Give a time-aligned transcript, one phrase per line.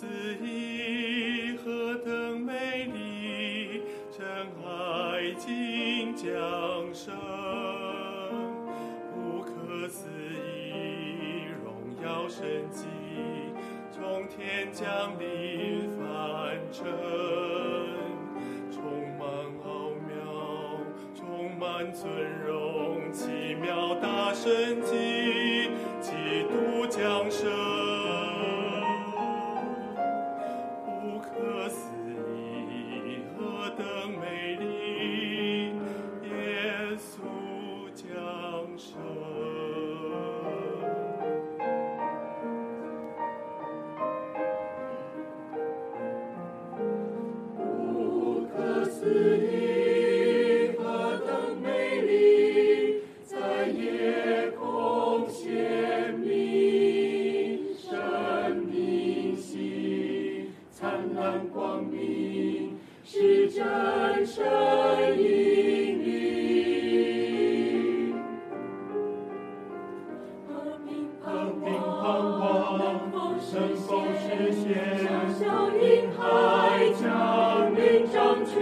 [0.00, 0.06] 此
[0.40, 3.82] 意何等美丽，
[4.16, 4.24] 真
[4.64, 6.30] 爱尽降
[6.94, 7.12] 生，
[9.12, 12.84] 不可思议荣耀神迹，
[13.90, 16.86] 从天降临凡尘，
[18.70, 19.26] 充满
[19.66, 20.78] 奥妙，
[21.12, 22.08] 充满尊
[22.46, 27.77] 荣，奇妙大神迹，基督降生。
[34.30, 35.72] 美丽！
[36.28, 36.36] 耶
[36.98, 37.16] 稣
[37.94, 38.04] 降
[38.76, 38.92] 生。
[47.56, 63.64] 不可思议，何等美丽，在夜空显明，生命息，灿烂光明，是真
[64.26, 64.44] 神
[65.18, 66.06] 引领。
[70.48, 70.52] 和
[70.84, 70.86] 平
[71.22, 71.28] 盼
[72.40, 72.40] 望
[72.78, 73.50] 能否实
[74.52, 74.66] 现？
[74.98, 75.42] 小小
[75.78, 76.20] 婴孩
[77.00, 77.02] 降
[77.74, 77.78] 临
[78.10, 78.52] 掌权，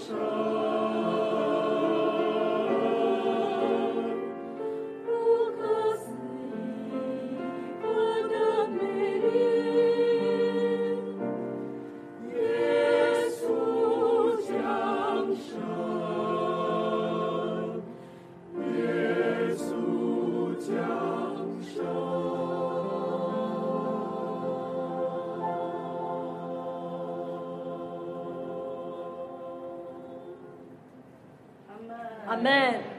[0.00, 0.39] 生，
[32.30, 32.89] Amen.